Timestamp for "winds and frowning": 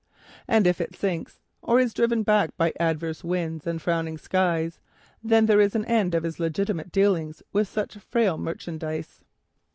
3.23-4.17